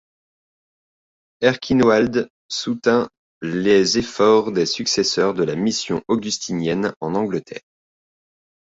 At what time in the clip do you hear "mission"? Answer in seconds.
5.55-6.01